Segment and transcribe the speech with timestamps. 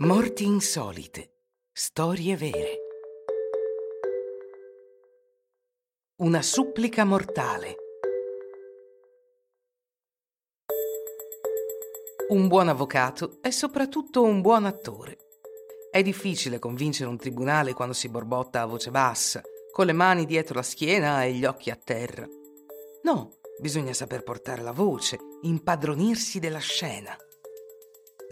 [0.00, 1.32] Morti insolite.
[1.72, 2.78] Storie vere.
[6.18, 7.74] Una supplica mortale.
[12.28, 15.18] Un buon avvocato è soprattutto un buon attore.
[15.90, 19.42] È difficile convincere un tribunale quando si borbotta a voce bassa,
[19.72, 22.24] con le mani dietro la schiena e gli occhi a terra.
[23.02, 27.16] No, bisogna saper portare la voce, impadronirsi della scena.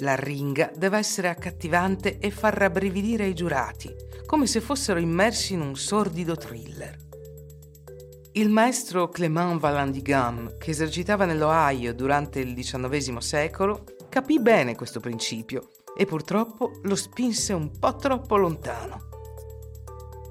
[0.00, 3.94] La ringa deve essere accattivante e far rabbrividire i giurati,
[4.26, 7.04] come se fossero immersi in un sordido thriller.
[8.32, 15.70] Il maestro Clément Vallandigham, che esercitava nell'Ohio durante il XIX secolo, capì bene questo principio
[15.96, 19.08] e purtroppo lo spinse un po' troppo lontano.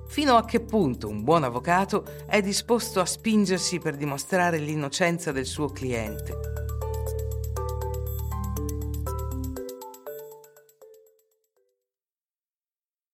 [0.08, 5.48] Fino a che punto un buon avvocato è disposto a spingersi per dimostrare l'innocenza del
[5.48, 6.65] suo cliente?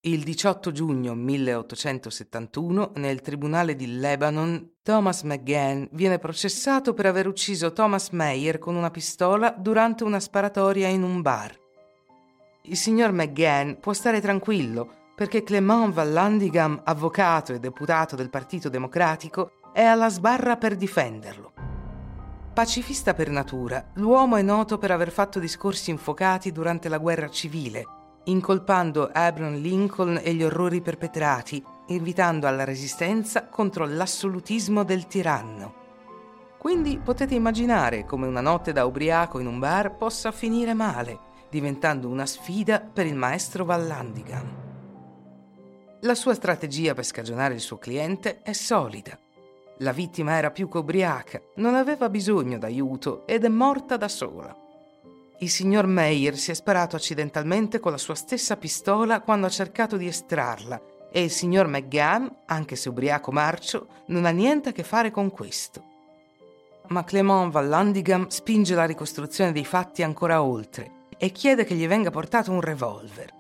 [0.04, 7.72] Il 18 giugno 1871, nel tribunale di Lebanon, Thomas McGann viene processato per aver ucciso
[7.72, 11.56] Thomas Meyer con una pistola durante una sparatoria in un bar.
[12.64, 19.52] Il signor McGann può stare tranquillo perché Clément Vallandigham, avvocato e deputato del Partito Democratico,
[19.72, 21.54] è alla sbarra per difenderlo.
[22.56, 28.00] Pacifista per natura, l'uomo è noto per aver fatto discorsi infuocati durante la guerra civile
[28.26, 35.80] incolpando Abraham Lincoln e gli orrori perpetrati, invitando alla resistenza contro l'assolutismo del tiranno.
[36.58, 42.08] Quindi potete immaginare come una notte da ubriaco in un bar possa finire male, diventando
[42.08, 44.60] una sfida per il maestro Vallandigham.
[46.02, 49.18] La sua strategia per scagionare il suo cliente è solida.
[49.80, 54.61] La vittima era più che ubriaca, non aveva bisogno d'aiuto ed è morta da sola.
[55.42, 59.98] Il signor Meyer si è sparato accidentalmente con la sua stessa pistola quando ha cercato
[59.98, 60.80] di estrarla
[61.12, 65.32] e il signor McGann, anche se ubriaco marcio, non ha niente a che fare con
[65.32, 65.84] questo.
[66.90, 72.12] Ma Clément Vallandigham spinge la ricostruzione dei fatti ancora oltre e chiede che gli venga
[72.12, 73.34] portato un revolver.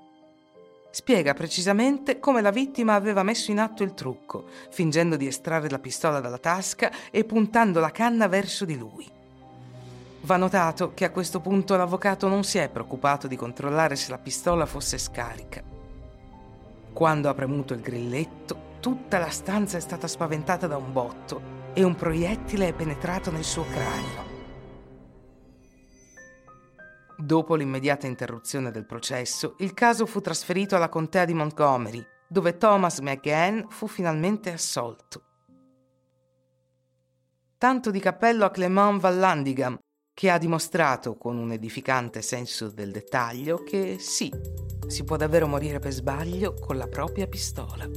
[0.89, 5.77] Spiega precisamente come la vittima aveva messo in atto il trucco, fingendo di estrarre la
[5.77, 9.19] pistola dalla tasca e puntando la canna verso di lui.
[10.23, 14.19] Va notato che a questo punto l'avvocato non si è preoccupato di controllare se la
[14.19, 15.63] pistola fosse scarica.
[16.93, 21.41] Quando ha premuto il grilletto, tutta la stanza è stata spaventata da un botto
[21.73, 24.29] e un proiettile è penetrato nel suo cranio.
[27.17, 32.99] Dopo l'immediata interruzione del processo, il caso fu trasferito alla contea di Montgomery, dove Thomas
[32.99, 35.23] McGann fu finalmente assolto.
[37.57, 39.77] Tanto di cappello a Clément Vallandigham,
[40.21, 44.31] che ha dimostrato con un edificante senso del dettaglio che sì,
[44.85, 47.89] si può davvero morire per sbaglio con la propria pistola.